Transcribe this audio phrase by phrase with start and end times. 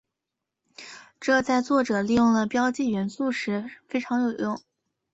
[1.19, 4.59] 这在作者利用了标记元素时非常有用。